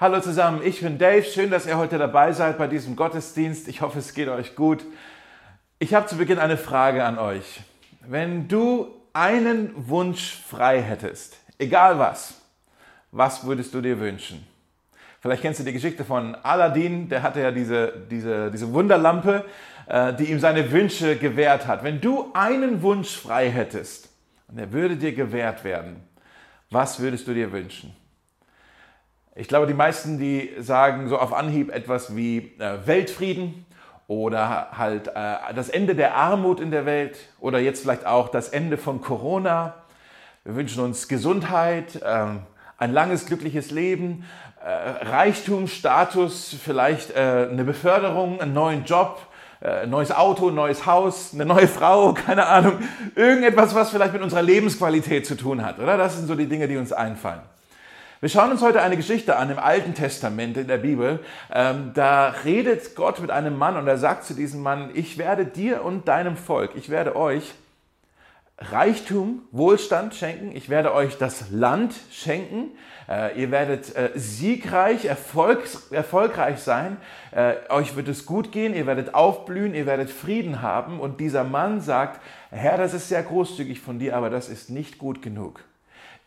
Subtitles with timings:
[0.00, 1.24] Hallo zusammen, ich bin Dave.
[1.24, 3.66] Schön, dass ihr heute dabei seid bei diesem Gottesdienst.
[3.66, 4.84] Ich hoffe, es geht euch gut.
[5.80, 7.62] Ich habe zu Beginn eine Frage an euch.
[8.06, 12.40] Wenn du einen Wunsch frei hättest, egal was,
[13.10, 14.46] was würdest du dir wünschen?
[15.20, 19.46] Vielleicht kennst du die Geschichte von Aladdin, der hatte ja diese, diese, diese Wunderlampe,
[19.88, 21.82] äh, die ihm seine Wünsche gewährt hat.
[21.82, 24.10] Wenn du einen Wunsch frei hättest
[24.46, 26.04] und er würde dir gewährt werden,
[26.70, 27.96] was würdest du dir wünschen?
[29.40, 33.66] Ich glaube, die meisten, die sagen so auf Anhieb etwas wie äh, Weltfrieden
[34.08, 38.48] oder halt äh, das Ende der Armut in der Welt oder jetzt vielleicht auch das
[38.48, 39.74] Ende von Corona.
[40.42, 42.24] Wir wünschen uns Gesundheit, äh,
[42.78, 44.24] ein langes, glückliches Leben,
[44.60, 49.20] äh, Reichtum, Status, vielleicht äh, eine Beförderung, einen neuen Job,
[49.60, 52.80] ein äh, neues Auto, ein neues Haus, eine neue Frau, keine Ahnung.
[53.14, 55.96] Irgendetwas, was vielleicht mit unserer Lebensqualität zu tun hat, oder?
[55.96, 57.42] Das sind so die Dinge, die uns einfallen.
[58.20, 61.20] Wir schauen uns heute eine Geschichte an im Alten Testament in der Bibel.
[61.52, 65.44] Ähm, da redet Gott mit einem Mann und er sagt zu diesem Mann, ich werde
[65.44, 67.54] dir und deinem Volk, ich werde euch
[68.58, 72.72] Reichtum, Wohlstand schenken, ich werde euch das Land schenken,
[73.08, 76.96] äh, ihr werdet äh, siegreich, erfolgs, erfolgreich sein,
[77.30, 80.98] äh, euch wird es gut gehen, ihr werdet aufblühen, ihr werdet Frieden haben.
[80.98, 84.98] Und dieser Mann sagt, Herr, das ist sehr großzügig von dir, aber das ist nicht
[84.98, 85.60] gut genug.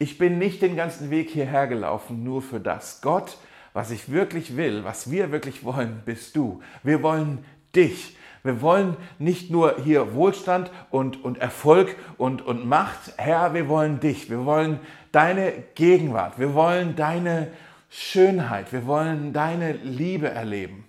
[0.01, 3.01] Ich bin nicht den ganzen Weg hierher gelaufen, nur für das.
[3.01, 3.37] Gott,
[3.71, 6.63] was ich wirklich will, was wir wirklich wollen, bist du.
[6.81, 8.17] Wir wollen dich.
[8.41, 13.13] Wir wollen nicht nur hier Wohlstand und, und Erfolg und, und Macht.
[13.17, 14.27] Herr, wir wollen dich.
[14.27, 14.79] Wir wollen
[15.11, 16.39] deine Gegenwart.
[16.39, 17.49] Wir wollen deine
[17.91, 18.73] Schönheit.
[18.73, 20.85] Wir wollen deine Liebe erleben.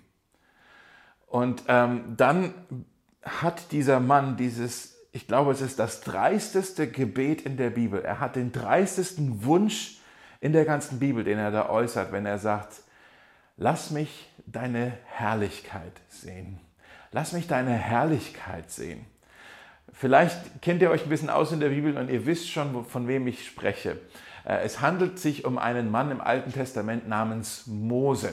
[1.26, 2.54] Und ähm, dann
[3.22, 8.02] hat dieser Mann dieses ich glaube, es ist das dreisteste Gebet in der Bibel.
[8.02, 9.98] Er hat den dreistesten Wunsch
[10.40, 12.80] in der ganzen Bibel, den er da äußert, wenn er sagt,
[13.58, 16.58] lass mich deine Herrlichkeit sehen.
[17.12, 19.04] Lass mich deine Herrlichkeit sehen.
[19.92, 23.06] Vielleicht kennt ihr euch ein bisschen aus in der Bibel und ihr wisst schon, von
[23.06, 23.98] wem ich spreche.
[24.46, 28.32] Äh, es handelt sich um einen Mann im Alten Testament namens Mose.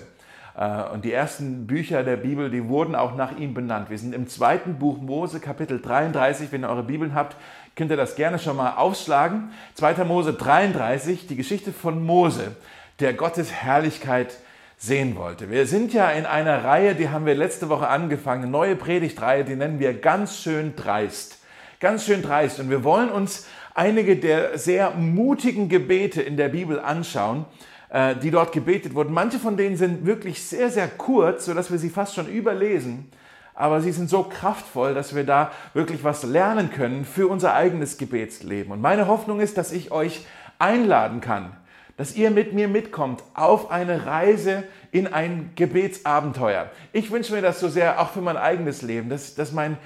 [0.57, 3.89] Äh, und die ersten Bücher der Bibel, die wurden auch nach ihm benannt.
[3.89, 6.51] Wir sind im zweiten Buch Mose, Kapitel 33.
[6.51, 7.35] Wenn ihr eure Bibeln habt,
[7.75, 9.51] könnt ihr das gerne schon mal aufschlagen.
[9.75, 10.03] 2.
[10.05, 12.55] Mose 33, die Geschichte von Mose,
[12.99, 14.37] der Gottes Herrlichkeit
[14.77, 15.49] sehen wollte.
[15.49, 19.43] Wir sind ja in einer Reihe, die haben wir letzte Woche angefangen, eine neue Predigtreihe,
[19.43, 21.39] die nennen wir ganz schön dreist.
[21.81, 22.59] Ganz schön dreist.
[22.59, 27.45] Und wir wollen uns einige der sehr mutigen Gebete in der Bibel anschauen,
[27.91, 29.13] die dort gebetet wurden.
[29.13, 33.09] Manche von denen sind wirklich sehr, sehr kurz, sodass wir sie fast schon überlesen.
[33.55, 37.97] Aber sie sind so kraftvoll, dass wir da wirklich was lernen können für unser eigenes
[37.97, 38.71] Gebetsleben.
[38.71, 40.25] Und meine Hoffnung ist, dass ich euch
[40.59, 41.57] einladen kann,
[41.97, 44.63] dass ihr mit mir mitkommt auf eine Reise
[44.93, 46.71] in ein Gebetsabenteuer.
[46.93, 49.77] Ich wünsche mir das so sehr auch für mein eigenes Leben, dass, dass mein,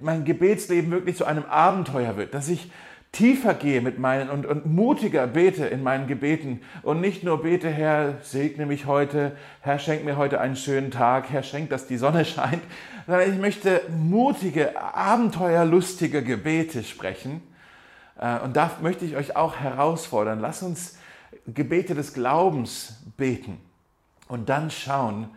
[0.00, 2.70] mein Gebetsleben wirklich zu einem Abenteuer wird, dass ich
[3.14, 6.60] tiefer gehe mit meinen und, und mutiger bete in meinen Gebeten.
[6.82, 11.30] Und nicht nur bete, Herr, segne mich heute, Herr, schenk mir heute einen schönen Tag,
[11.30, 12.62] Herr, schenk, dass die Sonne scheint,
[13.06, 17.42] sondern ich möchte mutige, abenteuerlustige Gebete sprechen.
[18.18, 20.40] Äh, und da möchte ich euch auch herausfordern.
[20.40, 20.98] Lass uns
[21.46, 23.58] Gebete des Glaubens beten.
[24.28, 25.28] Und dann schauen,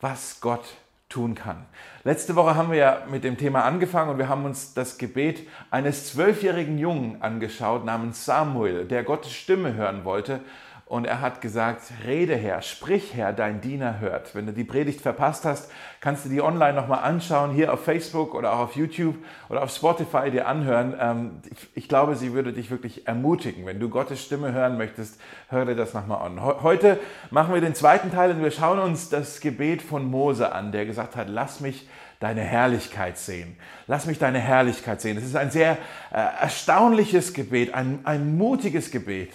[0.00, 0.64] was Gott
[1.08, 1.64] tun kann.
[2.04, 5.46] Letzte Woche haben wir ja mit dem Thema angefangen und wir haben uns das Gebet
[5.70, 10.40] eines zwölfjährigen Jungen angeschaut namens Samuel, der Gottes Stimme hören wollte
[10.88, 14.34] und er hat gesagt, rede Herr, sprich Herr, dein Diener hört.
[14.34, 18.34] Wenn du die Predigt verpasst hast, kannst du die online nochmal anschauen, hier auf Facebook
[18.34, 19.16] oder auch auf YouTube
[19.50, 20.94] oder auf Spotify dir anhören.
[20.98, 21.30] Ähm,
[21.74, 23.66] ich glaube, sie würde dich wirklich ermutigen.
[23.66, 26.42] Wenn du Gottes Stimme hören möchtest, hör dir das nochmal an.
[26.42, 26.98] Heute
[27.30, 30.86] machen wir den zweiten Teil und wir schauen uns das Gebet von Mose an, der
[30.86, 31.86] gesagt hat, lass mich
[32.18, 33.56] deine Herrlichkeit sehen.
[33.86, 35.18] Lass mich deine Herrlichkeit sehen.
[35.18, 35.72] Es ist ein sehr
[36.12, 39.32] äh, erstaunliches Gebet, ein, ein mutiges Gebet.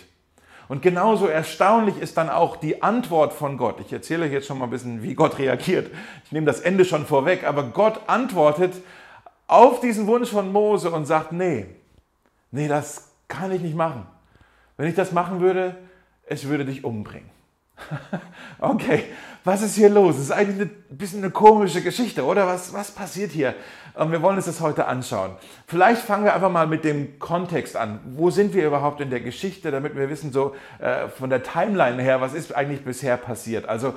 [0.74, 3.80] Und genauso erstaunlich ist dann auch die Antwort von Gott.
[3.80, 5.92] Ich erzähle euch jetzt schon mal ein bisschen, wie Gott reagiert.
[6.26, 8.74] Ich nehme das Ende schon vorweg, aber Gott antwortet
[9.46, 11.68] auf diesen Wunsch von Mose und sagt, nee,
[12.50, 14.08] nee, das kann ich nicht machen.
[14.76, 15.76] Wenn ich das machen würde,
[16.26, 17.30] es würde dich umbringen.
[18.60, 19.06] okay,
[19.44, 20.16] was ist hier los?
[20.16, 22.48] Das ist eigentlich ein bisschen eine komische Geschichte, oder?
[22.48, 23.56] Was, was passiert hier?
[23.96, 25.36] Und wir wollen uns das heute anschauen.
[25.68, 28.00] Vielleicht fangen wir einfach mal mit dem Kontext an.
[28.06, 32.02] Wo sind wir überhaupt in der Geschichte, damit wir wissen, so äh, von der Timeline
[32.02, 33.68] her, was ist eigentlich bisher passiert?
[33.68, 33.96] Also,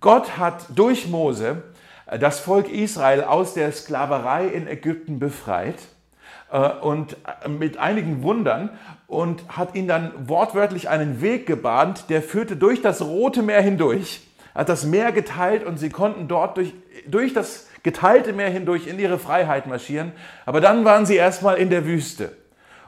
[0.00, 1.62] Gott hat durch Mose
[2.06, 5.78] äh, das Volk Israel aus der Sklaverei in Ägypten befreit
[6.50, 8.70] äh, und äh, mit einigen Wundern
[9.06, 14.26] und hat ihnen dann wortwörtlich einen Weg gebahnt, der führte durch das Rote Meer hindurch,
[14.54, 16.74] hat das Meer geteilt und sie konnten dort durch,
[17.06, 20.12] durch das geteilte Meer hindurch in ihre Freiheit marschieren.
[20.44, 22.32] Aber dann waren sie erstmal in der Wüste.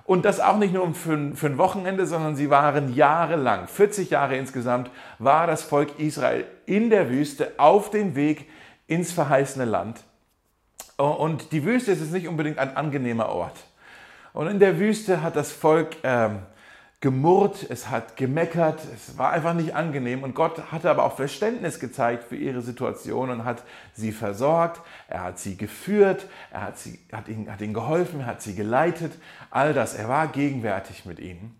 [0.05, 4.37] Und das auch nicht nur für, für ein Wochenende, sondern sie waren jahrelang, 40 Jahre
[4.37, 8.49] insgesamt, war das Volk Israel in der Wüste auf dem Weg
[8.87, 10.03] ins verheißene Land.
[10.97, 13.68] Und die Wüste ist nicht unbedingt ein angenehmer Ort.
[14.39, 16.39] Und in der Wüste hat das Volk ähm,
[17.01, 20.23] gemurrt, es hat gemeckert, es war einfach nicht angenehm.
[20.23, 23.65] Und Gott hatte aber auch Verständnis gezeigt für ihre Situation und hat
[23.95, 28.27] sie versorgt, er hat sie geführt, er hat, sie, hat, ihnen, hat ihnen geholfen, er
[28.27, 29.11] hat sie geleitet,
[29.51, 29.95] all das.
[29.95, 31.57] Er war gegenwärtig mit ihnen.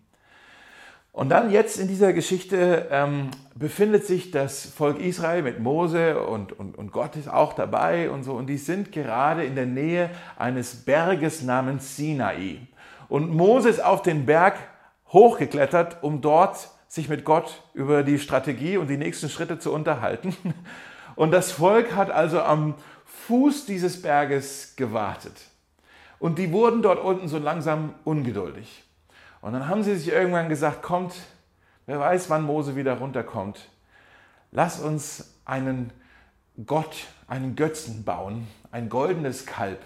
[1.11, 6.57] Und dann jetzt in dieser Geschichte ähm, befindet sich das Volk Israel mit Mose und,
[6.57, 8.35] und, und Gott ist auch dabei und so.
[8.35, 12.68] Und die sind gerade in der Nähe eines Berges namens Sinai.
[13.09, 14.57] Und Mose ist auf den Berg
[15.11, 20.35] hochgeklettert, um dort sich mit Gott über die Strategie und die nächsten Schritte zu unterhalten.
[21.15, 25.33] Und das Volk hat also am Fuß dieses Berges gewartet.
[26.17, 28.85] Und die wurden dort unten so langsam ungeduldig.
[29.41, 31.13] Und dann haben sie sich irgendwann gesagt, kommt,
[31.87, 33.69] wer weiß, wann Mose wieder runterkommt.
[34.51, 35.91] Lass uns einen
[36.65, 39.81] Gott, einen Götzen bauen, ein goldenes Kalb.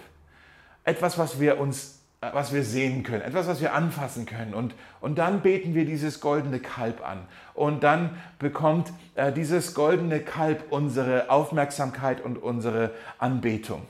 [0.84, 4.54] Etwas, was wir uns was wir sehen können, etwas, was wir anfassen können.
[4.54, 7.20] Und, und dann beten wir dieses goldene Kalb an.
[7.54, 13.82] Und dann bekommt äh, dieses goldene Kalb unsere Aufmerksamkeit und unsere Anbetung.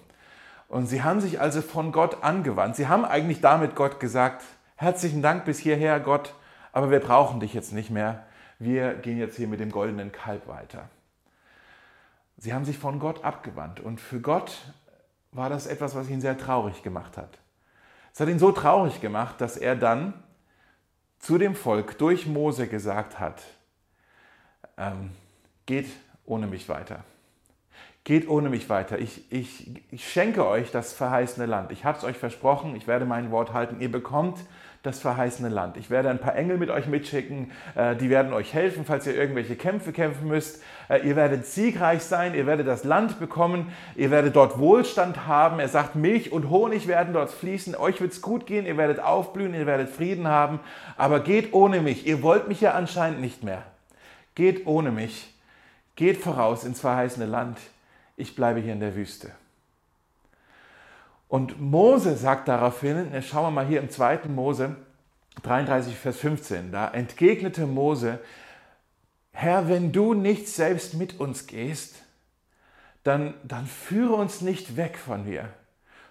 [0.68, 2.76] Und sie haben sich also von Gott angewandt.
[2.76, 4.44] Sie haben eigentlich damit Gott gesagt,
[4.84, 6.34] Herzlichen Dank bis hierher, Gott,
[6.74, 8.26] aber wir brauchen dich jetzt nicht mehr.
[8.60, 10.90] Wir gehen jetzt hier mit dem goldenen Kalb weiter.
[12.38, 14.58] Sie haben sich von Gott abgewandt und für Gott
[15.32, 17.38] war das etwas, was ihn sehr traurig gemacht hat.
[18.14, 20.14] Es hat ihn so traurig gemacht, dass er dann
[21.18, 23.42] zu dem Volk durch Mose gesagt hat,
[24.78, 25.12] ähm,
[25.66, 25.88] geht
[26.26, 27.04] ohne mich weiter.
[28.04, 29.00] Geht ohne mich weiter.
[29.00, 31.72] Ich, ich, ich schenke euch das verheißene Land.
[31.72, 33.80] Ich habe es euch versprochen, ich werde mein Wort halten.
[33.80, 34.38] Ihr bekommt
[34.84, 35.78] das verheißene Land.
[35.78, 39.16] Ich werde ein paar Engel mit euch mitschicken, äh, die werden euch helfen, falls ihr
[39.16, 40.62] irgendwelche Kämpfe kämpfen müsst.
[40.90, 45.60] Äh, ihr werdet siegreich sein, ihr werdet das Land bekommen, ihr werdet dort Wohlstand haben.
[45.60, 49.00] Er sagt, Milch und Honig werden dort fließen, euch wird es gut gehen, ihr werdet
[49.00, 50.60] aufblühen, ihr werdet Frieden haben,
[50.98, 52.06] aber geht ohne mich.
[52.06, 53.64] Ihr wollt mich ja anscheinend nicht mehr.
[54.36, 55.34] Geht ohne mich.
[55.96, 57.58] Geht voraus ins verheißene Land.
[58.18, 59.32] Ich bleibe hier in der Wüste.
[61.34, 64.20] Und Mose sagt daraufhin, schauen wir mal hier im 2.
[64.28, 64.76] Mose
[65.42, 68.20] 33, Vers 15, da entgegnete Mose,
[69.32, 71.96] Herr, wenn du nicht selbst mit uns gehst,
[73.04, 75.50] dann, dann führe uns nicht weg von hier.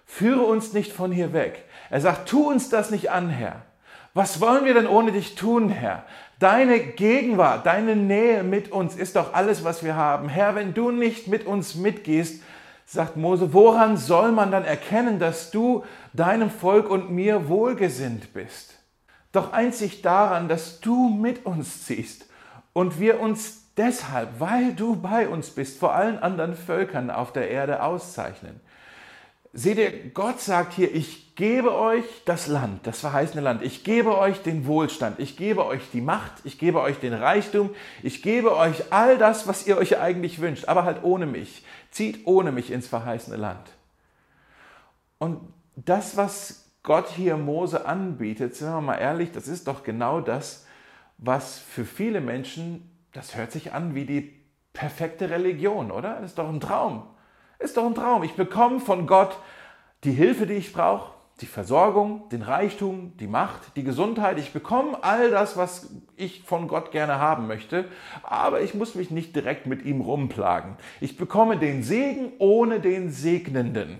[0.05, 1.63] Führe uns nicht von hier weg.
[1.89, 3.61] Er sagt, tu uns das nicht an, Herr.
[4.13, 6.03] Was wollen wir denn ohne dich tun, Herr?
[6.39, 10.27] Deine Gegenwart, deine Nähe mit uns ist doch alles, was wir haben.
[10.27, 12.43] Herr, wenn du nicht mit uns mitgehst,
[12.85, 15.83] sagt Mose, woran soll man dann erkennen, dass du
[16.13, 18.75] deinem Volk und mir wohlgesinnt bist?
[19.31, 22.27] Doch einzig daran, dass du mit uns ziehst
[22.73, 27.49] und wir uns deshalb, weil du bei uns bist, vor allen anderen Völkern auf der
[27.49, 28.59] Erde auszeichnen.
[29.55, 33.61] Seht ihr, Gott sagt hier, ich gebe euch das Land, das verheißene Land.
[33.61, 35.19] Ich gebe euch den Wohlstand.
[35.19, 36.31] Ich gebe euch die Macht.
[36.43, 37.69] Ich gebe euch den Reichtum.
[38.01, 41.63] Ich gebe euch all das, was ihr euch eigentlich wünscht, aber halt ohne mich.
[41.93, 43.69] Zieht ohne mich ins verheißene Land.
[45.19, 45.39] Und
[45.75, 50.65] das, was Gott hier Mose anbietet, sind wir mal ehrlich, das ist doch genau das,
[51.19, 56.15] was für viele Menschen, das hört sich an wie die perfekte Religion, oder?
[56.15, 57.03] Das ist doch ein Traum.
[57.59, 58.23] Ist doch ein Traum.
[58.23, 59.37] Ich bekomme von Gott
[60.03, 64.37] die Hilfe, die ich brauche, die Versorgung, den Reichtum, die Macht, die Gesundheit.
[64.39, 67.85] Ich bekomme all das, was ich von Gott gerne haben möchte,
[68.23, 70.75] aber ich muss mich nicht direkt mit ihm rumplagen.
[71.01, 73.99] Ich bekomme den Segen ohne den Segnenden.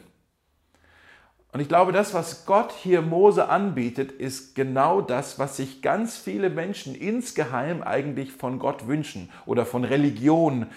[1.52, 6.18] Und ich glaube, das, was Gott hier Mose anbietet, ist genau das, was sich ganz
[6.18, 10.68] viele Menschen insgeheim eigentlich von Gott wünschen oder von Religion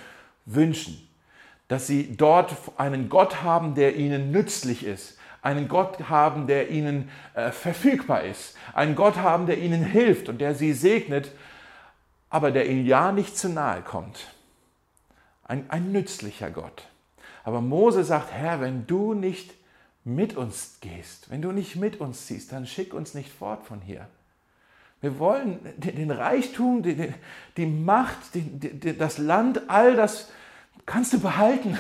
[0.45, 1.07] wünschen
[1.69, 7.09] dass sie dort einen Gott haben, der ihnen nützlich ist, einen Gott haben, der ihnen
[7.35, 11.31] äh, verfügbar ist, einen Gott haben, der ihnen hilft und der sie segnet,
[12.29, 14.27] aber der ihnen ja nicht zu nahe kommt.
[15.45, 16.89] Ein, ein nützlicher Gott.
[17.45, 19.55] Aber Mose sagt, Herr, wenn du nicht
[20.03, 23.81] mit uns gehst, wenn du nicht mit uns ziehst, dann schick uns nicht fort von
[23.81, 24.09] hier.
[25.01, 27.15] Wir wollen den Reichtum, die,
[27.57, 30.29] die Macht, die, das Land, all das,
[30.87, 31.79] kannst du behalten.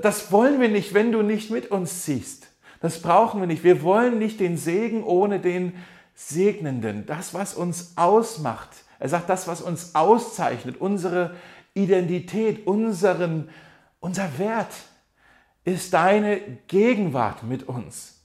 [0.00, 2.51] Das wollen wir nicht, wenn du nicht mit uns ziehst.
[2.82, 3.64] Das brauchen wir nicht.
[3.64, 5.72] Wir wollen nicht den Segen ohne den
[6.14, 7.06] Segnenden.
[7.06, 8.68] Das, was uns ausmacht.
[8.98, 11.36] Er sagt, das, was uns auszeichnet, unsere
[11.74, 13.48] Identität, unseren,
[14.00, 14.72] unser Wert,
[15.64, 18.20] ist deine Gegenwart mit uns.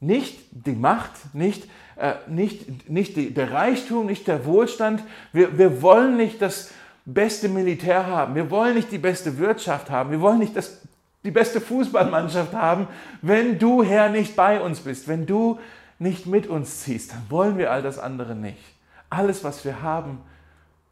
[0.00, 5.02] Nicht die Macht, nicht, äh, nicht, nicht die, der Reichtum, nicht der Wohlstand.
[5.32, 6.70] Wir, wir wollen nicht das
[7.04, 8.34] beste Militär haben.
[8.34, 10.10] Wir wollen nicht die beste Wirtschaft haben.
[10.10, 10.80] Wir wollen nicht das,
[11.28, 12.88] die beste Fußballmannschaft haben,
[13.20, 15.08] wenn du, Herr, nicht bei uns bist.
[15.08, 15.60] Wenn du
[15.98, 18.64] nicht mit uns ziehst, dann wollen wir all das andere nicht.
[19.10, 20.22] Alles, was wir haben,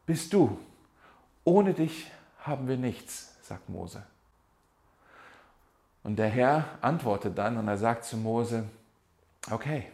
[0.04, 0.58] bist du.
[1.42, 4.02] Ohne dich haben wir nichts, sagt Mose.
[6.02, 8.64] Und der Herr antwortet dann und er sagt zu Mose,
[9.50, 9.86] okay,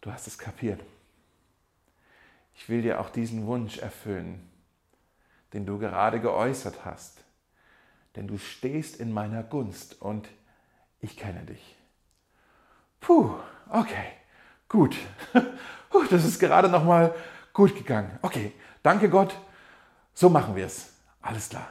[0.00, 0.80] du hast es kapiert.
[2.54, 4.48] Ich will dir auch diesen Wunsch erfüllen,
[5.52, 7.22] den du gerade geäußert hast.
[8.16, 10.28] Denn du stehst in meiner Gunst und
[11.00, 11.76] ich kenne dich.
[13.00, 13.34] Puh,
[13.68, 14.12] okay,
[14.68, 14.96] gut.
[16.10, 17.14] Das ist gerade noch mal
[17.54, 18.18] gut gegangen.
[18.20, 18.52] Okay,
[18.82, 19.34] danke Gott.
[20.12, 20.92] So machen wir es.
[21.22, 21.68] Alles klar.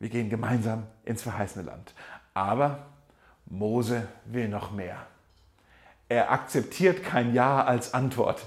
[0.00, 1.94] Wir gehen gemeinsam ins verheißene Land.
[2.34, 2.86] Aber
[3.46, 5.06] Mose will noch mehr.
[6.08, 8.46] Er akzeptiert kein Ja als Antwort.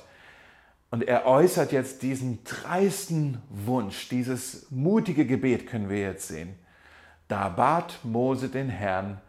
[0.90, 6.56] Und er äußert jetzt diesen dreisten Wunsch, dieses mutige Gebet können wir jetzt sehen.
[7.28, 9.20] Da bat Mose den Herrn,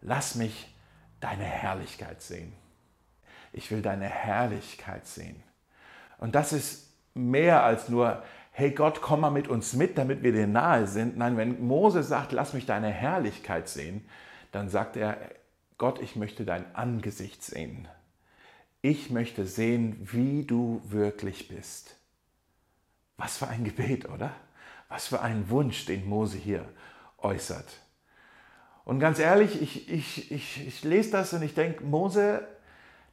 [0.00, 0.74] lass mich
[1.20, 2.52] deine Herrlichkeit sehen.
[3.52, 5.42] Ich will deine Herrlichkeit sehen.
[6.18, 8.22] Und das ist mehr als nur,
[8.52, 11.16] hey Gott, komm mal mit uns mit, damit wir dir nahe sind.
[11.16, 14.08] Nein, wenn Mose sagt, lass mich deine Herrlichkeit sehen,
[14.52, 15.18] dann sagt er,
[15.78, 17.88] Gott, ich möchte dein Angesicht sehen.
[18.82, 21.96] Ich möchte sehen, wie du wirklich bist.
[23.16, 24.30] Was für ein Gebet, oder?
[24.88, 26.64] Was für ein Wunsch, den Mose hier
[27.18, 27.66] äußert.
[28.84, 32.40] Und ganz ehrlich, ich, ich, ich, ich lese das und ich denke, Mose,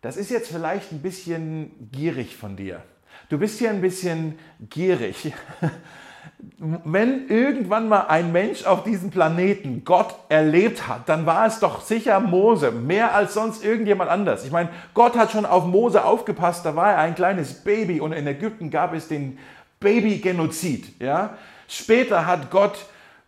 [0.02, 2.82] das ist jetzt vielleicht ein bisschen gierig von dir.
[3.30, 5.34] Du bist hier ein bisschen gierig.
[6.58, 11.82] Wenn irgendwann mal ein Mensch auf diesem Planeten Gott erlebt hat, dann war es doch
[11.82, 14.46] sicher Mose, mehr als sonst irgendjemand anders.
[14.46, 18.12] Ich meine, Gott hat schon auf Mose aufgepasst, da war er ein kleines Baby und
[18.12, 19.40] in Ägypten gab es den
[19.80, 21.02] Babygenozid.
[21.02, 21.38] Ja?
[21.68, 22.86] Später hat Gott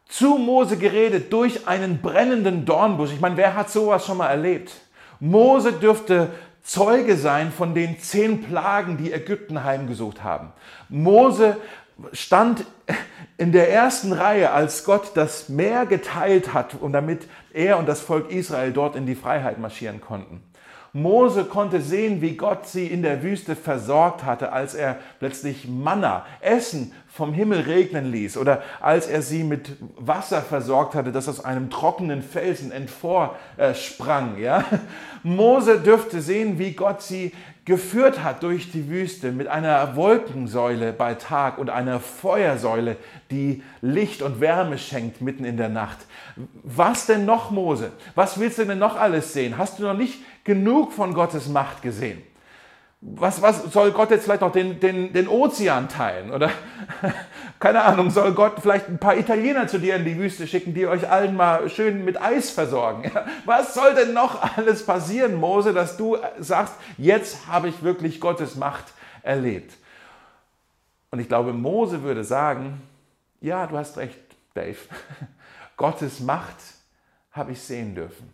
[0.09, 3.11] zu Mose geredet durch einen brennenden Dornbusch.
[3.11, 4.71] Ich meine, wer hat sowas schon mal erlebt?
[5.19, 6.29] Mose dürfte
[6.63, 10.51] Zeuge sein von den zehn Plagen, die Ägypten heimgesucht haben.
[10.89, 11.57] Mose
[12.11, 12.65] stand
[13.37, 18.01] in der ersten Reihe, als Gott das Meer geteilt hat und damit er und das
[18.01, 20.41] Volk Israel dort in die Freiheit marschieren konnten.
[20.97, 26.25] Mose konnte sehen, wie Gott sie in der Wüste versorgt hatte, als er plötzlich Manna,
[26.41, 31.45] Essen vom Himmel regnen ließ oder als er sie mit Wasser versorgt hatte, das aus
[31.45, 34.39] einem trockenen Felsen entvorsprang.
[34.39, 34.63] Ja?
[35.23, 37.31] Mose dürfte sehen, wie Gott sie
[37.67, 42.95] geführt hat durch die Wüste mit einer Wolkensäule bei Tag und einer Feuersäule,
[43.29, 45.97] die Licht und Wärme schenkt mitten in der Nacht.
[46.63, 47.91] Was denn noch, Mose?
[48.15, 49.57] Was willst du denn noch alles sehen?
[49.57, 52.21] Hast du noch nicht genug von Gottes Macht gesehen?
[53.01, 56.31] was, was soll Gott jetzt vielleicht noch den, den, den Ozean teilen?
[56.31, 56.49] Oder
[57.59, 60.85] keine Ahnung, soll Gott vielleicht ein paar Italiener zu dir in die Wüste schicken, die
[60.85, 63.11] euch allen mal schön mit Eis versorgen?
[63.45, 68.55] Was soll denn noch alles passieren, Mose, dass du sagst, jetzt habe ich wirklich Gottes
[68.55, 68.85] Macht
[69.23, 69.73] erlebt?
[71.09, 72.81] Und ich glaube, Mose würde sagen,
[73.41, 74.19] ja, du hast recht,
[74.53, 74.77] Dave.
[75.77, 76.57] Gottes Macht
[77.31, 78.33] habe ich sehen dürfen.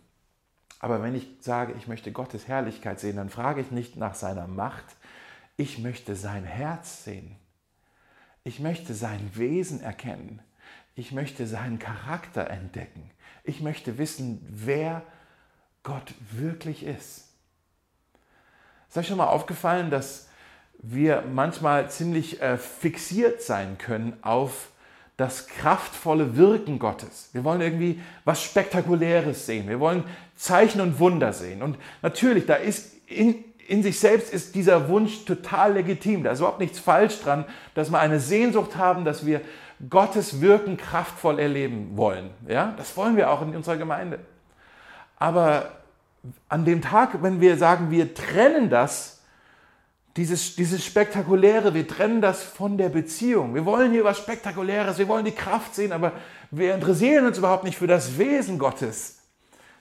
[0.79, 4.47] Aber wenn ich sage, ich möchte Gottes Herrlichkeit sehen, dann frage ich nicht nach seiner
[4.47, 4.83] Macht,
[5.55, 7.37] ich möchte sein Herz sehen.
[8.43, 10.41] Ich möchte sein Wesen erkennen.
[10.95, 13.09] Ich möchte seinen Charakter entdecken.
[13.43, 15.01] Ich möchte wissen, wer
[15.81, 17.29] Gott wirklich ist.
[18.89, 20.27] Ist euch schon mal aufgefallen, dass
[20.77, 24.69] wir manchmal ziemlich äh, fixiert sein können auf
[25.17, 27.29] das kraftvolle Wirken Gottes.
[27.33, 29.67] Wir wollen irgendwie was Spektakuläres sehen.
[29.67, 30.03] Wir wollen
[30.35, 31.63] Zeichen und Wunder sehen.
[31.63, 36.23] Und natürlich, da ist in, in sich selbst ist dieser Wunsch total legitim.
[36.23, 39.41] Da ist überhaupt nichts falsch dran, dass wir eine Sehnsucht haben, dass wir
[39.89, 42.29] Gottes Wirken kraftvoll erleben wollen.
[42.47, 44.19] Ja, das wollen wir auch in unserer Gemeinde.
[45.17, 45.71] Aber
[46.49, 49.21] an dem Tag, wenn wir sagen, wir trennen das
[50.15, 53.55] dieses, dieses Spektakuläre, wir trennen das von der Beziehung.
[53.55, 56.11] Wir wollen hier was Spektakuläres, wir wollen die Kraft sehen, aber
[56.51, 59.19] wir interessieren uns überhaupt nicht für das Wesen Gottes.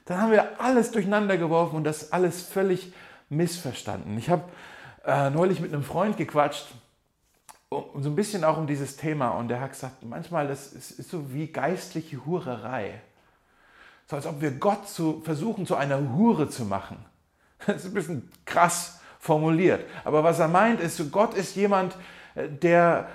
[0.07, 2.93] Dann haben wir alles durcheinander geworfen und das alles völlig
[3.33, 4.17] missverstanden.
[4.19, 4.45] Ich habe
[5.05, 6.67] äh, neulich mit einem Freund gequatscht,
[7.69, 10.93] um, so ein bisschen auch um dieses Thema und der hat gesagt, manchmal das ist,
[10.93, 13.01] ist so wie geistliche Hurerei.
[14.09, 16.99] So als ob wir Gott zu, versuchen, zu einer Hure zu machen.
[17.67, 19.85] Das ist ein bisschen krass formuliert.
[20.05, 21.97] Aber was er meint, ist, Gott ist jemand,
[22.35, 23.09] äh, der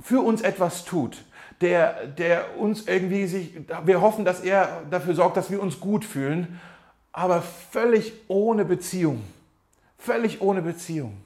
[0.00, 1.22] für uns etwas tut,
[1.60, 6.04] der, der uns irgendwie sich, wir hoffen, dass er dafür sorgt, dass wir uns gut
[6.04, 6.60] fühlen,
[7.12, 9.22] aber völlig ohne Beziehung.
[9.98, 11.16] Völlig ohne Beziehung.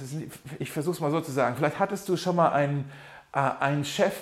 [0.00, 0.14] Ist,
[0.58, 1.56] ich versuche es mal so zu sagen.
[1.56, 2.90] Vielleicht hattest du schon mal einen,
[3.32, 4.14] äh, einen Chef,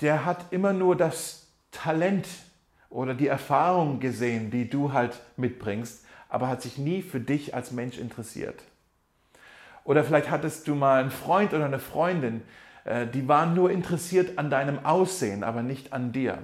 [0.00, 2.26] der hat immer nur das Talent
[2.88, 7.72] oder die Erfahrung gesehen, die du halt mitbringst, aber hat sich nie für dich als
[7.72, 8.62] Mensch interessiert.
[9.84, 12.42] Oder vielleicht hattest du mal einen Freund oder eine Freundin,
[12.84, 16.38] äh, die waren nur interessiert an deinem Aussehen, aber nicht an dir.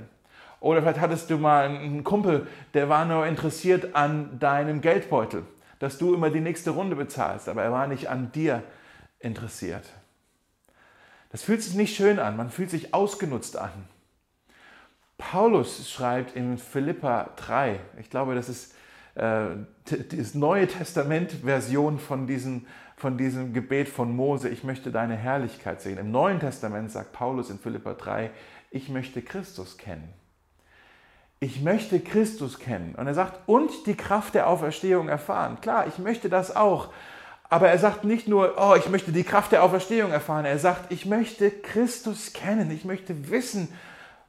[0.60, 5.44] Oder vielleicht hattest du mal einen Kumpel, der war nur interessiert an deinem Geldbeutel,
[5.78, 8.62] dass du immer die nächste Runde bezahlst, aber er war nicht an dir
[9.20, 9.84] interessiert.
[11.30, 13.70] Das fühlt sich nicht schön an, man fühlt sich ausgenutzt an.
[15.18, 18.74] Paulus schreibt in Philippa 3, ich glaube, das ist
[19.16, 19.48] äh,
[19.90, 25.98] die Neue Testament-Version von diesem, von diesem Gebet von Mose, ich möchte deine Herrlichkeit sehen.
[25.98, 28.30] Im Neuen Testament sagt Paulus in Philippa 3,
[28.70, 30.08] ich möchte Christus kennen.
[31.40, 32.94] Ich möchte Christus kennen.
[32.96, 35.58] Und er sagt, und die Kraft der Auferstehung erfahren.
[35.60, 36.88] Klar, ich möchte das auch.
[37.48, 40.44] Aber er sagt nicht nur, oh, ich möchte die Kraft der Auferstehung erfahren.
[40.44, 42.70] Er sagt, ich möchte Christus kennen.
[42.70, 43.68] Ich möchte wissen,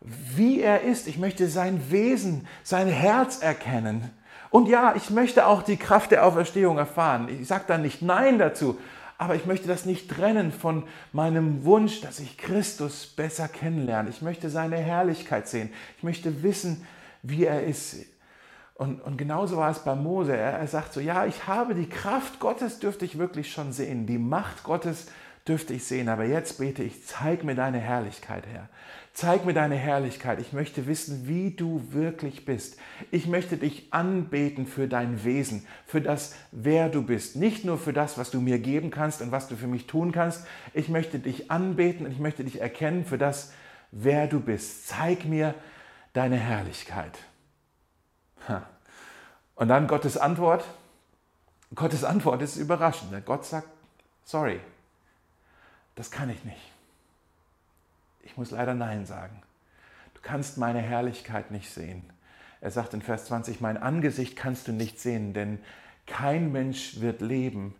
[0.01, 1.07] wie er ist.
[1.07, 4.11] Ich möchte sein Wesen, sein Herz erkennen.
[4.51, 7.27] Und ja, ich möchte auch die Kraft der Auferstehung erfahren.
[7.29, 8.79] Ich sage da nicht Nein dazu,
[9.17, 14.09] aber ich möchte das nicht trennen von meinem Wunsch, dass ich Christus besser kennenlerne.
[14.09, 15.71] Ich möchte seine Herrlichkeit sehen.
[15.97, 16.87] Ich möchte wissen,
[17.21, 18.05] wie er ist.
[18.75, 20.35] Und, und genauso war es bei Mose.
[20.35, 24.07] Er, er sagt so, ja, ich habe die Kraft Gottes, dürfte ich wirklich schon sehen.
[24.07, 25.07] Die Macht Gottes
[25.47, 26.07] dürfte ich sehen.
[26.07, 28.69] Aber jetzt bete ich, zeig mir deine Herrlichkeit, Herr.
[29.13, 30.39] Zeig mir deine Herrlichkeit.
[30.39, 32.77] Ich möchte wissen, wie du wirklich bist.
[33.11, 37.35] Ich möchte dich anbeten für dein Wesen, für das, wer du bist.
[37.35, 40.13] Nicht nur für das, was du mir geben kannst und was du für mich tun
[40.13, 40.47] kannst.
[40.73, 43.51] Ich möchte dich anbeten und ich möchte dich erkennen für das,
[43.91, 44.87] wer du bist.
[44.87, 45.53] Zeig mir
[46.19, 47.17] deine Herrlichkeit.
[49.55, 50.65] Und dann Gottes Antwort.
[51.73, 53.25] Gottes Antwort ist überraschend.
[53.25, 53.69] Gott sagt,
[54.25, 54.59] sorry,
[55.95, 56.73] das kann ich nicht.
[58.21, 59.41] Ich muss leider Nein sagen.
[60.13, 62.03] Du kannst meine Herrlichkeit nicht sehen.
[62.59, 65.59] Er sagt in Vers 20, mein Angesicht kannst du nicht sehen, denn
[66.05, 67.75] kein Mensch wird leben,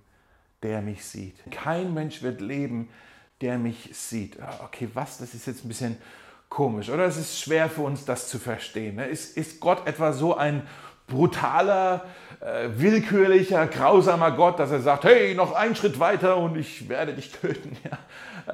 [0.64, 1.36] der mich sieht.
[1.52, 2.88] Kein Mensch wird leben,
[3.42, 4.40] der mich sieht.
[4.40, 5.18] Ah, okay, was?
[5.18, 5.98] Das ist jetzt ein bisschen
[6.50, 7.06] komisch, oder?
[7.06, 8.96] Es ist schwer für uns, das zu verstehen.
[8.96, 9.06] Ne?
[9.06, 10.68] Ist, ist Gott etwa so ein
[11.08, 12.06] brutaler,
[12.40, 17.14] äh, willkürlicher, grausamer Gott, dass er sagt, hey, noch einen Schritt weiter und ich werde
[17.14, 17.78] dich töten?
[17.84, 17.98] Ja.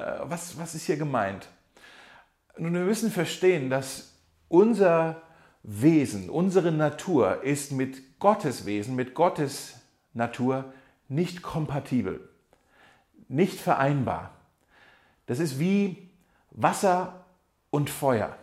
[0.00, 1.48] Äh, was, was ist hier gemeint?
[2.58, 4.14] Nun, wir müssen verstehen, dass
[4.48, 5.22] unser
[5.62, 9.74] Wesen, unsere Natur ist mit Gottes Wesen, mit Gottes
[10.14, 10.72] Natur
[11.08, 12.28] nicht kompatibel,
[13.28, 14.30] nicht vereinbar.
[15.26, 16.08] Das ist wie
[16.50, 17.25] Wasser
[17.76, 18.34] und Feuer.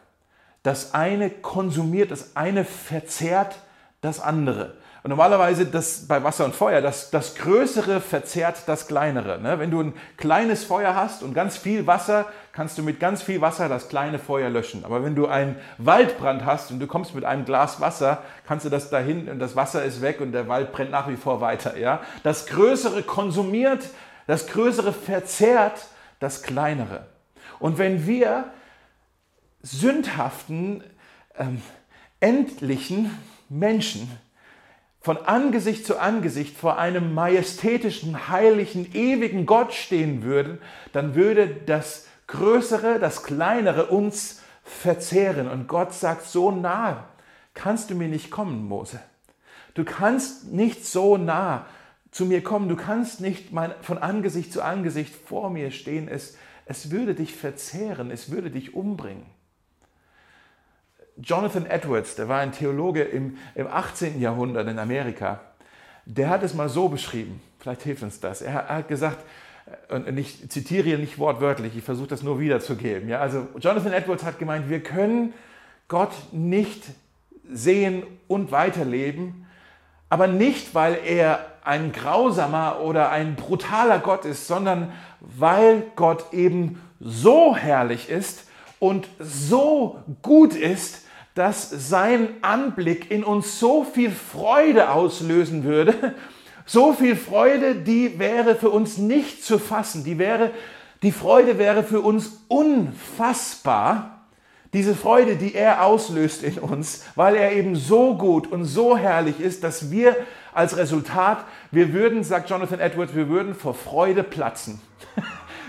[0.61, 3.55] Das eine konsumiert, das eine verzehrt
[4.01, 4.75] das andere.
[5.01, 9.41] Und normalerweise das bei Wasser und Feuer, das, das Größere verzehrt das Kleinere.
[9.41, 9.57] Ne?
[9.57, 13.41] Wenn du ein kleines Feuer hast und ganz viel Wasser, kannst du mit ganz viel
[13.41, 14.85] Wasser das kleine Feuer löschen.
[14.85, 18.69] Aber wenn du einen Waldbrand hast und du kommst mit einem Glas Wasser, kannst du
[18.69, 21.75] das dahin und das Wasser ist weg und der Wald brennt nach wie vor weiter.
[21.75, 22.01] Ja?
[22.21, 23.89] Das Größere konsumiert,
[24.27, 25.87] das Größere verzehrt
[26.19, 27.07] das Kleinere.
[27.57, 28.45] Und wenn wir
[29.63, 30.83] sündhaften,
[31.37, 31.61] ähm,
[32.19, 33.09] endlichen
[33.49, 34.09] Menschen
[35.01, 40.59] von Angesicht zu Angesicht vor einem majestätischen, heiligen, ewigen Gott stehen würden,
[40.93, 45.49] dann würde das Größere, das Kleinere uns verzehren.
[45.49, 47.09] Und Gott sagt, so nah
[47.53, 49.01] kannst du mir nicht kommen, Mose.
[49.73, 51.65] Du kannst nicht so nah
[52.11, 52.69] zu mir kommen.
[52.69, 56.07] Du kannst nicht mein, von Angesicht zu Angesicht vor mir stehen.
[56.07, 59.25] Es, es würde dich verzehren, es würde dich umbringen.
[61.17, 64.19] Jonathan Edwards, der war ein Theologe im, im 18.
[64.19, 65.39] Jahrhundert in Amerika,
[66.05, 68.41] der hat es mal so beschrieben, vielleicht hilft uns das.
[68.41, 69.23] Er, hat gesagt,
[69.89, 73.07] und ich zitiere hier nicht wortwörtlich, ich versuche das nur wiederzugeben.
[73.07, 75.33] Ja, also Jonathan Edwards hat gemeint, wir können
[75.87, 76.83] Gott nicht
[77.49, 79.45] sehen und weiterleben,
[80.09, 86.81] aber nicht, weil er ein grausamer oder ein brutaler Gott ist, sondern weil Gott eben
[86.99, 88.47] so herrlich ist
[88.79, 91.02] und so gut ist,
[91.35, 96.13] dass sein Anblick in uns so viel Freude auslösen würde,
[96.65, 100.51] so viel Freude, die wäre für uns nicht zu fassen, die wäre
[101.01, 104.13] die Freude wäre für uns unfassbar,
[104.73, 109.39] Diese Freude, die er auslöst in uns, weil er eben so gut und so herrlich
[109.39, 110.15] ist, dass wir
[110.51, 114.81] als Resultat, wir würden, sagt Jonathan Edwards, wir würden vor Freude platzen.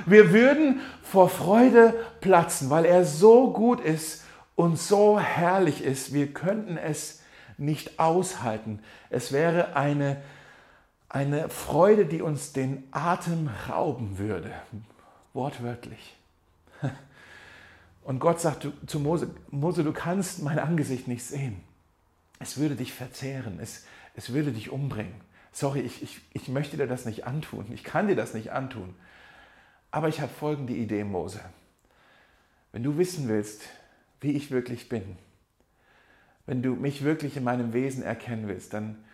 [0.07, 4.23] Wir würden vor Freude platzen, weil er so gut ist
[4.56, 6.12] und so herrlich ist.
[6.12, 7.22] Wir könnten es
[7.58, 8.80] nicht aushalten.
[9.10, 10.20] Es wäre eine,
[11.08, 14.50] eine Freude, die uns den Atem rauben würde.
[15.32, 16.16] Wortwörtlich.
[18.04, 21.60] Und Gott sagt zu Mose, Mose, du kannst mein Angesicht nicht sehen.
[22.38, 25.14] Es würde dich verzehren, es, es würde dich umbringen.
[25.52, 27.66] Sorry, ich, ich, ich möchte dir das nicht antun.
[27.72, 28.94] Ich kann dir das nicht antun.
[29.90, 31.40] Aber ich habe folgende Idee, Mose.
[32.72, 33.62] Wenn du wissen willst,
[34.24, 35.16] wie ich wirklich bin,
[36.46, 39.04] wenn du mich wirklich in meinem Wesen erkennen willst, dann,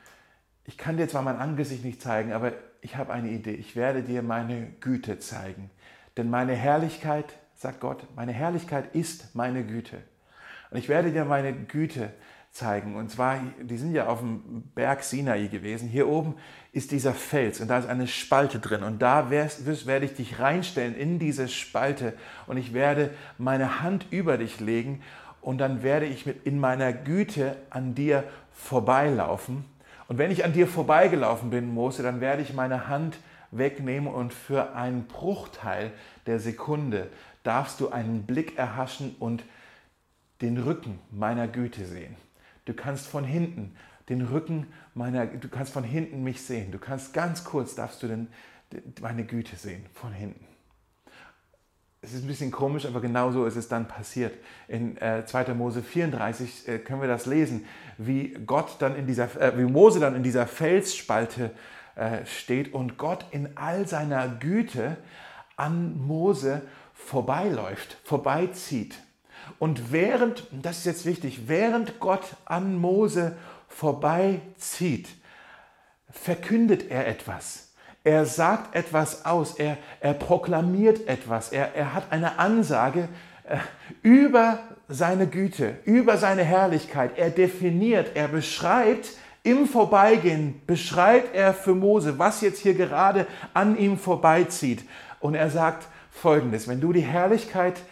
[0.64, 3.54] ich kann dir zwar mein Angesicht nicht zeigen, aber ich habe eine Idee.
[3.54, 5.70] Ich werde dir meine Güte zeigen.
[6.16, 9.98] Denn meine Herrlichkeit, sagt Gott, meine Herrlichkeit ist meine Güte.
[10.70, 12.12] Und ich werde dir meine Güte
[12.52, 12.96] zeigen.
[12.96, 15.88] Und zwar, die sind ja auf dem Berg Sinai gewesen.
[15.88, 16.34] Hier oben
[16.72, 18.82] ist dieser Fels und da ist eine Spalte drin.
[18.82, 22.14] Und da werde ich dich reinstellen in diese Spalte
[22.46, 25.02] und ich werde meine Hand über dich legen
[25.40, 29.64] und dann werde ich mit in meiner Güte an dir vorbeilaufen.
[30.08, 33.18] Und wenn ich an dir vorbeigelaufen bin, Mose, dann werde ich meine Hand
[33.52, 35.92] wegnehmen und für einen Bruchteil
[36.26, 37.08] der Sekunde
[37.42, 39.44] darfst du einen Blick erhaschen und
[40.40, 42.16] den Rücken meiner Güte sehen.
[42.64, 43.76] Du kannst von hinten
[44.08, 46.72] den Rücken meiner, du kannst von hinten mich sehen.
[46.72, 48.28] Du kannst ganz kurz, darfst du den,
[49.00, 50.44] meine Güte sehen, von hinten.
[52.02, 54.32] Es ist ein bisschen komisch, aber genau so ist es dann passiert.
[54.68, 55.52] In äh, 2.
[55.52, 57.66] Mose 34 äh, können wir das lesen,
[57.98, 61.50] wie Gott dann in dieser, äh, wie Mose dann in dieser Felsspalte
[61.96, 64.96] äh, steht und Gott in all seiner Güte
[65.56, 66.62] an Mose
[66.94, 68.96] vorbeiläuft, vorbeizieht.
[69.58, 73.36] Und während, das ist jetzt wichtig, während Gott an Mose
[73.68, 75.08] vorbeizieht,
[76.10, 77.68] verkündet er etwas.
[78.02, 83.08] Er sagt etwas aus, er, er proklamiert etwas, er, er hat eine Ansage
[83.44, 83.58] äh,
[84.02, 87.18] über seine Güte, über seine Herrlichkeit.
[87.18, 89.10] Er definiert, er beschreibt
[89.42, 94.84] im Vorbeigehen, beschreibt er für Mose, was jetzt hier gerade an ihm vorbeizieht.
[95.20, 97.82] Und er sagt folgendes, wenn du die Herrlichkeit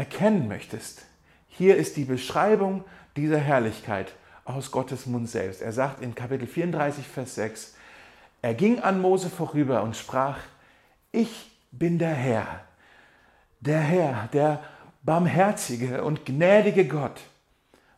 [0.00, 1.02] erkennen möchtest,
[1.46, 2.84] hier ist die Beschreibung
[3.16, 4.14] dieser Herrlichkeit
[4.46, 5.60] aus Gottes Mund selbst.
[5.60, 7.74] Er sagt in Kapitel 34, Vers 6,
[8.40, 10.38] er ging an Mose vorüber und sprach,
[11.12, 12.46] ich bin der Herr,
[13.60, 14.64] der Herr, der
[15.02, 17.20] barmherzige und gnädige Gott.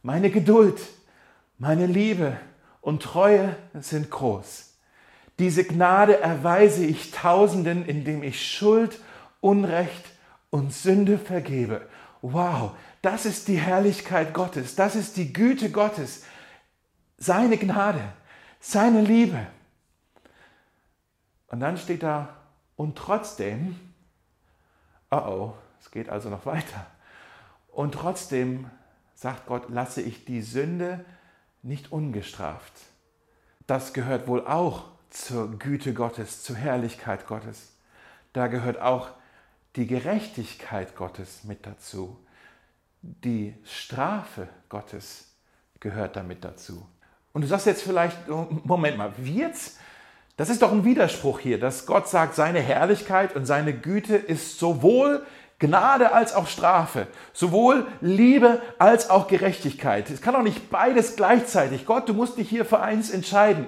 [0.03, 0.81] Meine Geduld,
[1.59, 2.37] meine Liebe
[2.81, 4.73] und Treue sind groß.
[5.39, 8.99] Diese Gnade erweise ich Tausenden, indem ich Schuld,
[9.41, 10.05] Unrecht
[10.51, 11.89] und Sünde vergebe.
[12.23, 16.25] Wow, das ist die Herrlichkeit Gottes, das ist die Güte Gottes,
[17.19, 18.01] seine Gnade,
[18.61, 19.47] seine Liebe.
[21.49, 22.37] Und dann steht da,
[22.77, 23.79] und trotzdem,
[25.11, 26.87] oh oh, es geht also noch weiter,
[27.69, 28.71] und trotzdem
[29.15, 31.05] sagt Gott, lasse ich die Sünde
[31.63, 32.73] nicht ungestraft.
[33.67, 37.73] Das gehört wohl auch zur Güte Gottes, zur Herrlichkeit Gottes.
[38.33, 39.11] Da gehört auch
[39.77, 42.19] die Gerechtigkeit Gottes mit dazu.
[43.01, 45.33] Die Strafe Gottes
[45.81, 46.87] gehört damit dazu.
[47.33, 49.79] Und du sagst jetzt vielleicht, oh, Moment mal, jetzt?
[50.37, 54.59] Das ist doch ein Widerspruch hier, dass Gott sagt, seine Herrlichkeit und seine Güte ist
[54.59, 55.25] sowohl
[55.59, 60.11] Gnade als auch Strafe, sowohl Liebe als auch Gerechtigkeit.
[60.11, 61.87] Es kann doch nicht beides gleichzeitig.
[61.87, 63.67] Gott, du musst dich hier für eins entscheiden.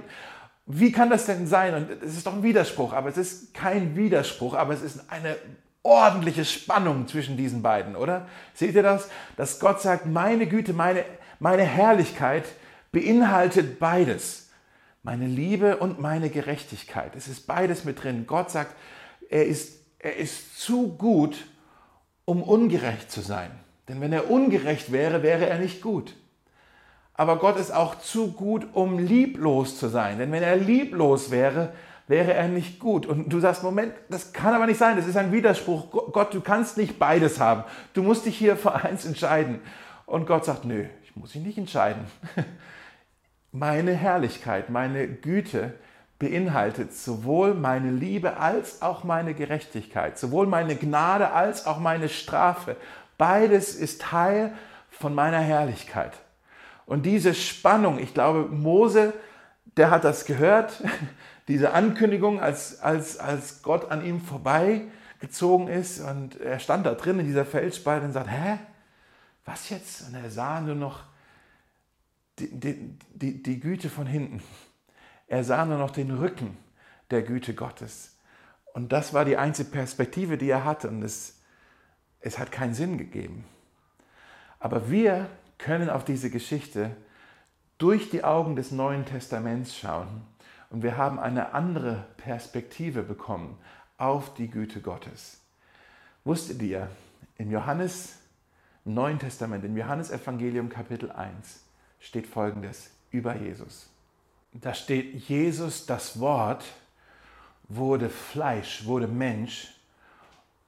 [0.66, 1.74] Wie kann das denn sein?
[1.74, 5.36] Und es ist doch ein Widerspruch, aber es ist kein Widerspruch, aber es ist eine
[5.85, 8.27] ordentliche Spannung zwischen diesen beiden, oder?
[8.55, 9.09] Seht ihr das?
[9.37, 11.05] Dass Gott sagt, meine Güte, meine,
[11.38, 12.44] meine Herrlichkeit
[12.90, 14.49] beinhaltet beides.
[15.03, 17.14] Meine Liebe und meine Gerechtigkeit.
[17.14, 18.27] Es ist beides mit drin.
[18.27, 18.75] Gott sagt,
[19.29, 21.47] er ist, er ist zu gut,
[22.25, 23.51] um ungerecht zu sein.
[23.87, 26.16] Denn wenn er ungerecht wäre, wäre er nicht gut.
[27.12, 30.18] Aber Gott ist auch zu gut, um lieblos zu sein.
[30.18, 31.75] Denn wenn er lieblos wäre,
[32.06, 33.06] wäre er nicht gut.
[33.06, 35.90] Und du sagst, Moment, das kann aber nicht sein, das ist ein Widerspruch.
[36.12, 37.64] Gott, du kannst nicht beides haben.
[37.94, 39.60] Du musst dich hier für eins entscheiden.
[40.06, 42.04] Und Gott sagt, nö, ich muss mich nicht entscheiden.
[43.52, 45.74] Meine Herrlichkeit, meine Güte
[46.18, 52.76] beinhaltet sowohl meine Liebe als auch meine Gerechtigkeit, sowohl meine Gnade als auch meine Strafe.
[53.16, 54.52] Beides ist Teil
[54.90, 56.12] von meiner Herrlichkeit.
[56.86, 59.12] Und diese Spannung, ich glaube, Mose,
[59.76, 60.82] der hat das gehört,
[61.48, 67.18] diese Ankündigung, als, als, als Gott an ihm vorbeigezogen ist und er stand da drin
[67.18, 68.59] in dieser Felsspalte und sagt, hä?
[69.44, 70.09] was jetzt?
[70.09, 71.04] Und er sah nur noch
[72.38, 74.42] die, die, die, die Güte von hinten.
[75.26, 76.57] Er sah nur noch den Rücken
[77.11, 78.16] der Güte Gottes.
[78.72, 80.88] Und das war die einzige Perspektive, die er hatte.
[80.88, 81.40] Und es,
[82.20, 83.44] es hat keinen Sinn gegeben.
[84.59, 85.28] Aber wir
[85.59, 86.96] können auf diese Geschichte
[87.78, 90.22] durch die Augen des Neuen Testaments schauen.
[90.70, 93.59] Und wir haben eine andere Perspektive bekommen
[93.96, 95.40] auf die Güte Gottes.
[96.24, 96.88] Wusstet ihr,
[97.37, 98.18] im Johannes
[98.85, 101.64] Neuen Testament, im Johannesevangelium Kapitel 1,
[102.00, 103.88] steht folgendes über Jesus.
[104.53, 106.64] Da steht, Jesus, das Wort,
[107.68, 109.74] wurde Fleisch, wurde Mensch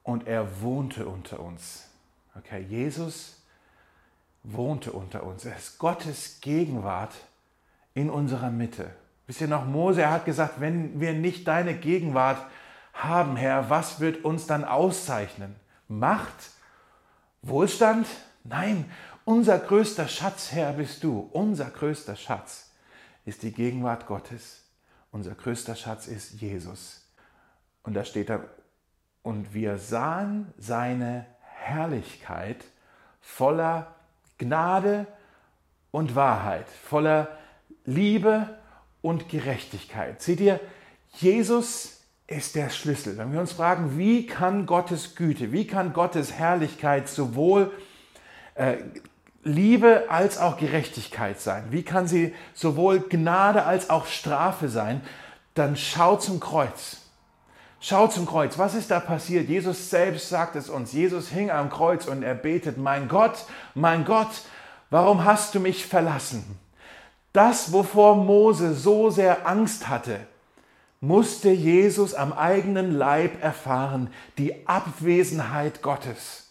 [0.03, 1.89] und er wohnte unter uns.
[2.37, 3.43] Okay, Jesus
[4.43, 5.45] wohnte unter uns.
[5.45, 7.15] Er ist Gottes Gegenwart
[7.95, 8.91] in unserer Mitte.
[9.27, 12.39] Wisst ihr noch, Mose, er hat gesagt, wenn wir nicht deine Gegenwart
[12.93, 15.57] haben, Herr, was wird uns dann auszeichnen?
[15.89, 16.51] Macht?
[17.43, 18.07] Wohlstand?
[18.45, 18.91] Nein,
[19.25, 21.29] unser größter Schatz, Herr, bist du.
[21.33, 22.71] Unser größter Schatz
[23.25, 24.62] ist die Gegenwart Gottes.
[25.11, 27.05] Unser größter Schatz ist Jesus.
[27.83, 28.45] Und da steht da,
[29.23, 32.65] und wir sahen seine Herrlichkeit
[33.21, 33.97] voller
[34.39, 35.09] Gnade
[35.91, 37.29] und Wahrheit, voller
[37.85, 38.57] Liebe
[39.07, 40.21] und Gerechtigkeit.
[40.21, 40.59] Seht ihr,
[41.12, 43.16] Jesus ist der Schlüssel.
[43.16, 47.71] Wenn wir uns fragen, wie kann Gottes Güte, wie kann Gottes Herrlichkeit sowohl
[48.57, 48.79] äh,
[49.45, 51.66] Liebe als auch Gerechtigkeit sein?
[51.71, 55.03] Wie kann sie sowohl Gnade als auch Strafe sein?
[55.55, 57.03] Dann schau zum Kreuz.
[57.79, 58.59] Schau zum Kreuz.
[58.59, 59.49] Was ist da passiert?
[59.49, 60.92] Jesus selbst sagt es uns.
[60.92, 64.42] Jesus hing am Kreuz und er betet, mein Gott, mein Gott,
[64.90, 66.59] warum hast du mich verlassen?
[67.37, 70.20] Das, wovor Mose so sehr Angst hatte,
[71.01, 76.46] musste Jesus am eigenen Leib erfahren, die Abwesenheit Gottes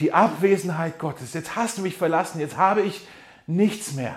[0.00, 1.34] die Abwesenheit Gottes.
[1.34, 3.06] Jetzt hast du mich verlassen, jetzt habe ich
[3.46, 4.16] nichts mehr.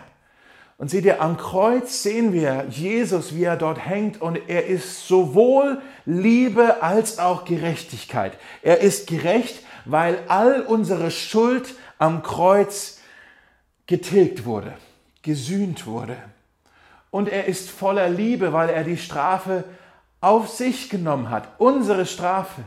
[0.77, 5.07] Und seht ihr, am Kreuz sehen wir Jesus, wie er dort hängt und er ist
[5.07, 8.37] sowohl Liebe als auch Gerechtigkeit.
[8.61, 12.99] Er ist gerecht, weil all unsere Schuld am Kreuz
[13.87, 14.73] getilgt wurde,
[15.23, 16.17] gesühnt wurde.
[17.11, 19.63] Und er ist voller Liebe, weil er die Strafe
[20.21, 21.47] auf sich genommen hat.
[21.57, 22.63] Unsere Strafe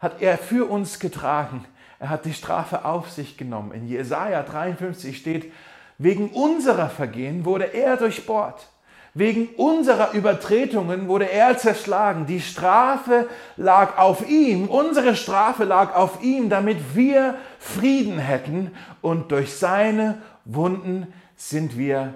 [0.00, 1.64] hat er für uns getragen.
[1.98, 3.72] Er hat die Strafe auf sich genommen.
[3.72, 5.52] In Jesaja 53 steht,
[5.98, 8.68] wegen unserer Vergehen wurde er durchbohrt.
[9.16, 12.26] Wegen unserer Übertretungen wurde er zerschlagen.
[12.26, 19.30] Die Strafe lag auf ihm, unsere Strafe lag auf ihm, damit wir Frieden hätten und
[19.30, 22.14] durch seine Wunden sind wir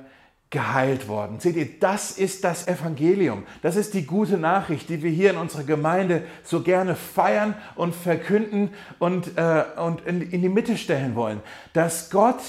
[0.51, 1.41] geheilt worden.
[1.41, 3.45] Seht ihr, das ist das Evangelium.
[3.61, 7.95] Das ist die gute Nachricht, die wir hier in unserer Gemeinde so gerne feiern und
[7.95, 11.41] verkünden und, äh, und in, in die Mitte stellen wollen.
[11.75, 12.41] Dass Gott,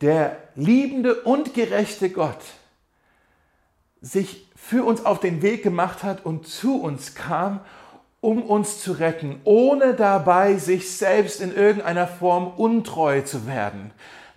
[0.00, 2.40] der liebende und gerechte Gott,
[4.00, 7.60] sich für uns auf den Weg gemacht hat und zu uns kam,
[8.20, 13.90] um uns zu retten, ohne dabei sich selbst in irgendeiner Form untreu zu werden.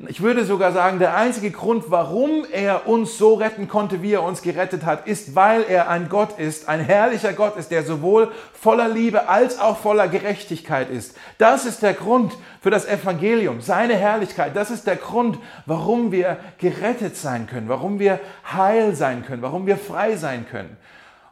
[0.09, 4.23] Ich würde sogar sagen, der einzige Grund, warum er uns so retten konnte, wie er
[4.23, 8.29] uns gerettet hat, ist, weil er ein Gott ist, ein herrlicher Gott ist, der sowohl
[8.51, 11.15] voller Liebe als auch voller Gerechtigkeit ist.
[11.37, 14.53] Das ist der Grund für das Evangelium, seine Herrlichkeit.
[14.53, 18.19] Das ist der Grund, warum wir gerettet sein können, warum wir
[18.51, 20.75] heil sein können, warum wir frei sein können.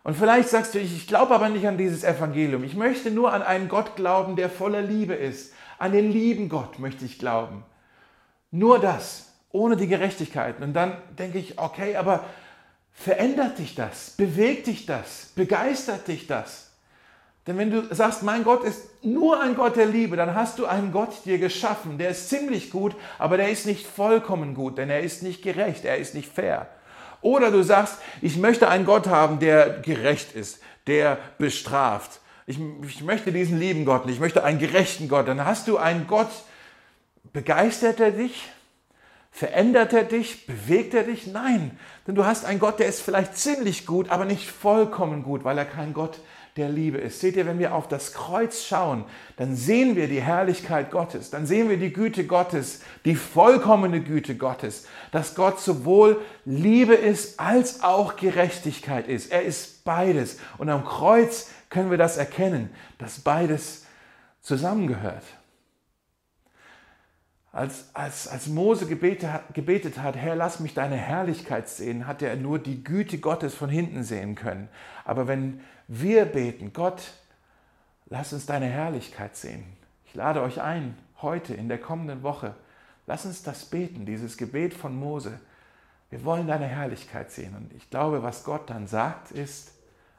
[0.04, 2.64] Und vielleicht sagst du, ich glaube aber nicht an dieses Evangelium.
[2.64, 5.54] Ich möchte nur an einen Gott glauben, der voller Liebe ist.
[5.80, 7.66] An den lieben Gott möchte ich glauben.
[8.54, 10.62] Nur das, ohne die Gerechtigkeit.
[10.62, 12.24] Und dann denke ich, okay, aber
[12.92, 14.12] verändert dich das?
[14.12, 15.32] Bewegt dich das?
[15.36, 16.70] Begeistert dich das?
[17.48, 20.68] Denn wenn du sagst, mein Gott ist nur ein Gott der Liebe, dann hast du
[20.68, 24.92] einen Gott dir geschaffen, der ist ziemlich gut, aber der ist nicht vollkommen gut, denn
[24.92, 26.68] er ist nicht gerecht, er ist nicht fair.
[27.22, 32.20] Oder du sagst, ich möchte einen Gott haben, der gerecht ist, der bestraft.
[32.46, 35.28] Ich, ich möchte diesen lieben Gott ich möchte einen gerechten Gott.
[35.28, 36.30] Dann hast du einen Gott,
[37.34, 38.50] Begeistert er dich?
[39.32, 40.46] Verändert er dich?
[40.46, 41.26] Bewegt er dich?
[41.26, 45.44] Nein, denn du hast einen Gott, der ist vielleicht ziemlich gut, aber nicht vollkommen gut,
[45.44, 46.20] weil er kein Gott
[46.56, 47.20] der Liebe ist.
[47.20, 49.06] Seht ihr, wenn wir auf das Kreuz schauen,
[49.38, 54.36] dann sehen wir die Herrlichkeit Gottes, dann sehen wir die Güte Gottes, die vollkommene Güte
[54.36, 59.32] Gottes, dass Gott sowohl Liebe ist als auch Gerechtigkeit ist.
[59.32, 60.38] Er ist beides.
[60.60, 62.70] Und am Kreuz können wir das erkennen,
[63.00, 63.88] dass beides
[64.42, 65.24] zusammengehört.
[67.54, 72.36] Als, als, als Mose gebetet, gebetet hat, Herr, lass mich deine Herrlichkeit sehen, hat er
[72.36, 74.70] nur die Güte Gottes von hinten sehen können.
[75.06, 77.12] Aber wenn wir beten, Gott,
[78.08, 79.66] lass uns deine Herrlichkeit sehen.
[80.08, 82.56] Ich lade euch ein, heute, in der kommenden Woche,
[83.06, 85.40] lass uns das beten, dieses Gebet von Mose.
[86.10, 87.56] Wir wollen deine Herrlichkeit sehen.
[87.56, 89.74] Und ich glaube, was Gott dann sagt, ist,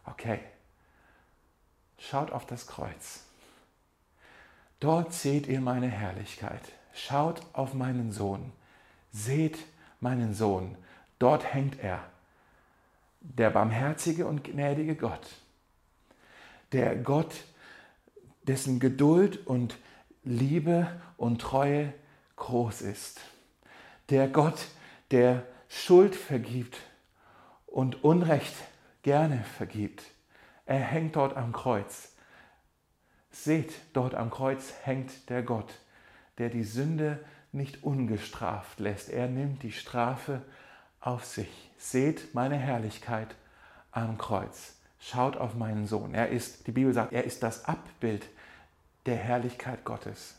[0.04, 0.38] okay,
[1.98, 3.24] schaut auf das Kreuz.
[4.78, 6.62] Dort seht ihr meine Herrlichkeit.
[6.94, 8.52] Schaut auf meinen Sohn.
[9.10, 9.58] Seht
[10.00, 10.76] meinen Sohn.
[11.18, 12.04] Dort hängt er.
[13.20, 15.26] Der barmherzige und gnädige Gott.
[16.72, 17.34] Der Gott,
[18.44, 19.76] dessen Geduld und
[20.22, 21.92] Liebe und Treue
[22.36, 23.20] groß ist.
[24.10, 24.66] Der Gott,
[25.10, 26.78] der Schuld vergibt
[27.66, 28.54] und Unrecht
[29.02, 30.04] gerne vergibt.
[30.66, 32.12] Er hängt dort am Kreuz.
[33.30, 35.74] Seht, dort am Kreuz hängt der Gott,
[36.38, 37.18] der die Sünde
[37.52, 39.10] nicht ungestraft lässt.
[39.10, 40.42] Er nimmt die Strafe
[41.00, 41.70] auf sich.
[41.78, 43.34] Seht meine Herrlichkeit
[43.92, 44.74] am Kreuz.
[44.98, 46.14] Schaut auf meinen Sohn.
[46.14, 48.26] Er ist, die Bibel sagt, er ist das Abbild
[49.06, 50.36] der Herrlichkeit Gottes.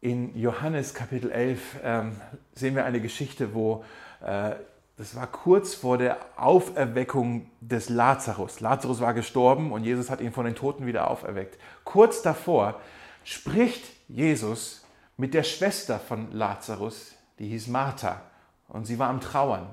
[0.00, 2.20] In Johannes Kapitel 11 ähm,
[2.54, 3.84] sehen wir eine Geschichte, wo
[4.20, 4.54] äh,
[4.96, 8.60] das war kurz vor der Auferweckung des Lazarus.
[8.60, 11.56] Lazarus war gestorben und Jesus hat ihn von den Toten wieder auferweckt.
[11.84, 12.80] Kurz davor
[13.22, 14.84] spricht Jesus
[15.16, 18.22] mit der Schwester von Lazarus, die hieß Martha,
[18.68, 19.68] und sie war am Trauern.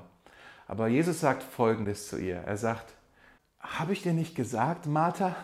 [0.66, 2.36] Aber Jesus sagt Folgendes zu ihr.
[2.36, 2.92] Er sagt,
[3.60, 5.34] habe ich dir nicht gesagt, Martha,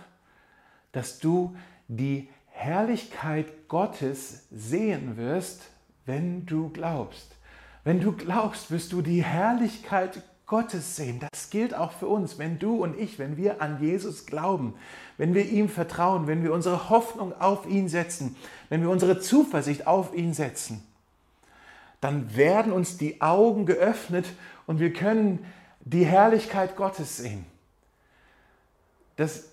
[0.93, 1.57] dass du
[1.89, 5.63] die Herrlichkeit Gottes sehen wirst,
[6.05, 7.37] wenn du glaubst.
[7.85, 11.19] Wenn du glaubst, wirst du die Herrlichkeit Gottes sehen.
[11.33, 14.75] Das gilt auch für uns, wenn du und ich, wenn wir an Jesus glauben,
[15.17, 18.37] wenn wir ihm vertrauen, wenn wir unsere Hoffnung auf ihn setzen,
[18.69, 20.87] wenn wir unsere Zuversicht auf ihn setzen,
[22.03, 24.27] dann werden uns die Augen geöffnet
[24.67, 25.43] und wir können
[25.81, 27.47] die Herrlichkeit Gottes sehen.
[29.17, 29.45] Das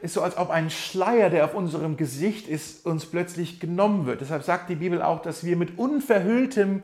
[0.00, 4.22] ist so, als ob ein Schleier, der auf unserem Gesicht ist, uns plötzlich genommen wird.
[4.22, 6.82] Deshalb sagt die Bibel auch, dass wir mit unverhülltem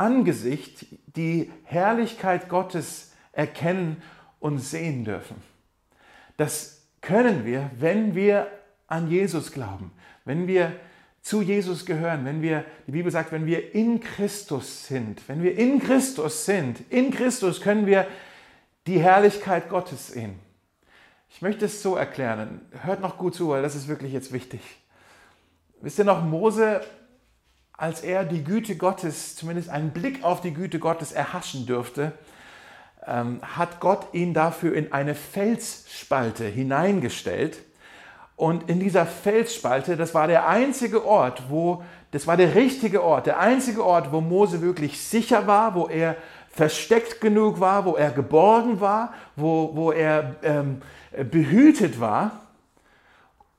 [0.00, 4.02] Angesicht die Herrlichkeit Gottes erkennen
[4.38, 5.36] und sehen dürfen.
[6.38, 8.46] Das können wir, wenn wir
[8.86, 9.92] an Jesus glauben,
[10.24, 10.72] wenn wir
[11.20, 15.58] zu Jesus gehören, wenn wir, die Bibel sagt, wenn wir in Christus sind, wenn wir
[15.58, 18.06] in Christus sind, in Christus können wir
[18.86, 20.38] die Herrlichkeit Gottes sehen.
[21.28, 22.62] Ich möchte es so erklären.
[22.82, 24.62] Hört noch gut zu, weil das ist wirklich jetzt wichtig.
[25.82, 26.80] Wisst ihr noch, Mose,
[27.80, 32.12] als er die Güte Gottes, zumindest einen Blick auf die Güte Gottes erhaschen dürfte,
[33.06, 37.62] ähm, hat Gott ihn dafür in eine Felsspalte hineingestellt.
[38.36, 43.24] Und in dieser Felsspalte, das war der einzige Ort, wo, das war der richtige Ort,
[43.24, 46.16] der einzige Ort, wo Mose wirklich sicher war, wo er
[46.50, 50.82] versteckt genug war, wo er geborgen war, wo, wo er ähm,
[51.30, 52.42] behütet war,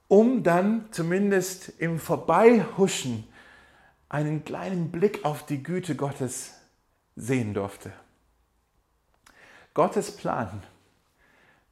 [0.08, 3.31] um dann zumindest im Vorbeihuschen
[4.12, 6.54] einen kleinen Blick auf die Güte Gottes
[7.16, 7.94] sehen durfte.
[9.74, 10.62] Gottes Plan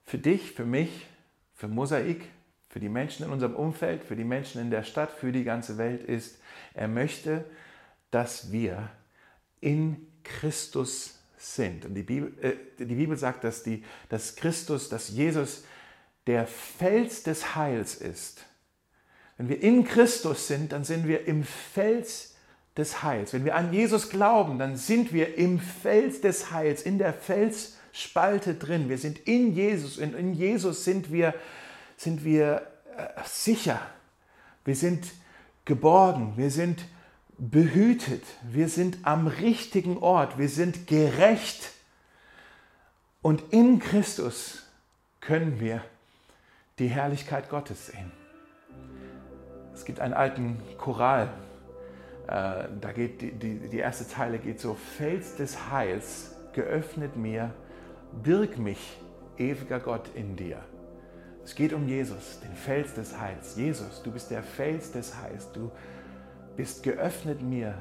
[0.05, 1.05] für dich, für mich,
[1.53, 2.25] für Mosaik,
[2.69, 5.77] für die Menschen in unserem Umfeld, für die Menschen in der Stadt, für die ganze
[5.77, 6.39] Welt ist,
[6.73, 7.43] er möchte,
[8.09, 8.89] dass wir
[9.59, 11.85] in Christus sind.
[11.85, 15.65] Und die Bibel, äh, die Bibel sagt, dass, die, dass Christus, dass Jesus
[16.25, 18.45] der Fels des Heils ist.
[19.37, 22.28] Wenn wir in Christus sind, dann sind wir im Fels
[22.79, 23.33] des Heils.
[23.33, 28.55] Wenn wir an Jesus glauben, dann sind wir im Fels des Heils, in der Felsspalte
[28.55, 28.89] drin.
[28.89, 31.35] Wir sind in Jesus und in Jesus sind wir,
[31.97, 32.63] sind wir
[32.97, 33.79] äh, sicher.
[34.65, 35.05] Wir sind
[35.65, 36.33] geborgen.
[36.35, 36.83] Wir sind
[37.39, 41.71] behütet, wir sind am richtigen Ort, wir sind gerecht
[43.21, 44.67] und in Christus
[45.21, 45.81] können wir
[46.79, 48.11] die Herrlichkeit Gottes sehen.
[49.73, 51.29] Es gibt einen alten Choral,
[52.29, 57.53] da geht die, die, die erste Zeile geht so, Fels des Heils, geöffnet mir,
[58.23, 58.99] birg mich,
[59.37, 60.59] ewiger Gott in dir.
[61.43, 63.55] Es geht um Jesus, den Fels des Heils.
[63.55, 65.51] Jesus, du bist der Fels des Heils.
[65.51, 65.71] Du
[66.55, 67.73] bist geöffnet mir,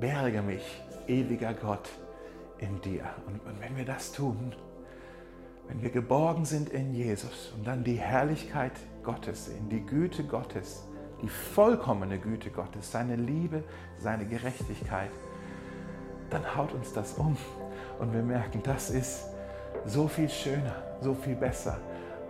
[0.00, 1.90] berge mich, ewiger Gott,
[2.58, 3.04] in dir.
[3.26, 4.54] Und, und wenn wir das tun,
[5.68, 10.84] wenn wir geborgen sind in Jesus und dann die Herrlichkeit Gottes sehen, die Güte Gottes,
[11.22, 13.62] die vollkommene Güte Gottes, seine Liebe,
[13.98, 15.10] seine Gerechtigkeit,
[16.30, 17.36] dann haut uns das um.
[17.98, 19.24] Und wir merken, das ist
[19.86, 21.78] so viel schöner, so viel besser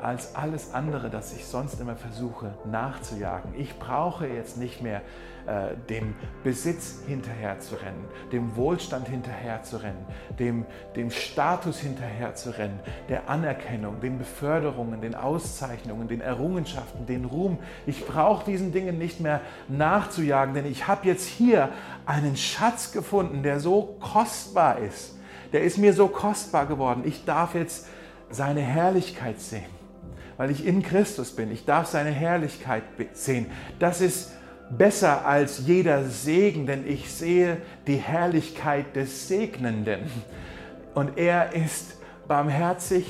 [0.03, 3.55] als alles andere, das ich sonst immer versuche nachzujagen.
[3.57, 5.03] Ich brauche jetzt nicht mehr
[5.47, 10.05] äh, dem Besitz hinterher zu rennen, dem Wohlstand hinterher zu rennen,
[10.39, 17.25] dem, dem Status hinterher zu rennen, der Anerkennung, den Beförderungen, den Auszeichnungen, den Errungenschaften, den
[17.25, 17.59] Ruhm.
[17.87, 21.69] Ich brauche diesen Dingen nicht mehr nachzujagen, denn ich habe jetzt hier
[22.07, 25.17] einen Schatz gefunden, der so kostbar ist.
[25.53, 27.03] Der ist mir so kostbar geworden.
[27.05, 27.89] Ich darf jetzt
[28.31, 29.82] seine Herrlichkeit sehen
[30.43, 31.53] weil ich in Christus bin.
[31.53, 32.83] Ich darf seine Herrlichkeit
[33.13, 33.47] sehen.
[33.79, 34.33] Das ist
[34.71, 40.01] besser als jeder Segen, denn ich sehe die Herrlichkeit des Segnenden.
[40.95, 43.07] Und er ist barmherzig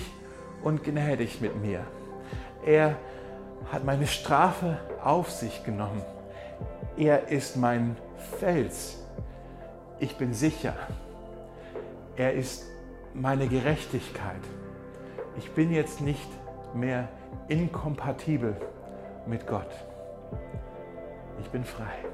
[0.63, 1.81] und gnädig mit mir.
[2.67, 2.97] Er
[3.73, 6.03] hat meine Strafe auf sich genommen.
[6.99, 7.97] Er ist mein
[8.41, 8.99] Fels.
[10.01, 10.75] Ich bin sicher.
[12.15, 12.67] Er ist
[13.15, 14.43] meine Gerechtigkeit.
[15.39, 16.29] Ich bin jetzt nicht
[16.75, 17.09] mehr
[17.49, 18.57] inkompatibel
[19.27, 19.71] mit Gott.
[21.41, 22.05] Ich bin frei.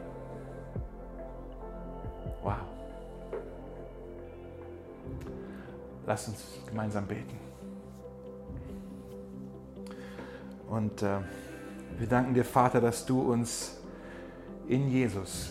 [2.42, 2.54] Wow.
[6.06, 7.38] Lass uns gemeinsam beten.
[10.68, 11.18] Und äh,
[11.98, 13.76] wir danken dir, Vater, dass du uns
[14.68, 15.50] in Jesus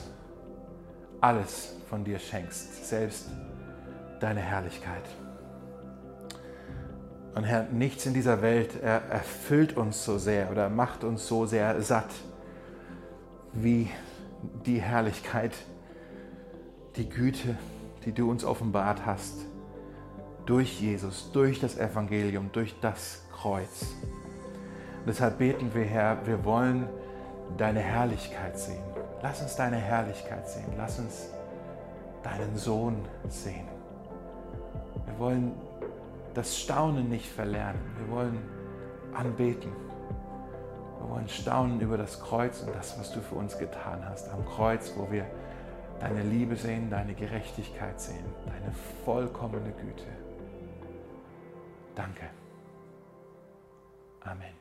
[1.22, 3.30] alles von dir schenkst, selbst
[4.20, 5.04] deine Herrlichkeit.
[7.38, 11.80] Und Herr, nichts in dieser Welt erfüllt uns so sehr oder macht uns so sehr
[11.84, 12.10] satt
[13.54, 13.92] wie
[14.66, 15.52] die Herrlichkeit,
[16.96, 17.56] die Güte,
[18.06, 19.36] die du uns offenbart hast
[20.48, 23.86] durch Jesus, durch das Evangelium, durch das Kreuz.
[25.06, 26.90] Deshalb beten wir, Herr, wir wollen
[27.56, 28.82] deine Herrlichkeit sehen.
[29.22, 30.74] Lass uns deine Herrlichkeit sehen.
[30.76, 31.30] Lass uns
[32.24, 32.96] deinen Sohn
[33.30, 33.68] sehen.
[35.06, 35.52] Wir wollen
[36.38, 37.82] das Staunen nicht verlernen.
[37.98, 38.38] Wir wollen
[39.12, 39.72] anbeten.
[41.00, 44.30] Wir wollen staunen über das Kreuz und das, was du für uns getan hast.
[44.30, 45.26] Am Kreuz, wo wir
[46.00, 48.72] deine Liebe sehen, deine Gerechtigkeit sehen, deine
[49.04, 50.06] vollkommene Güte.
[51.96, 52.30] Danke.
[54.22, 54.57] Amen.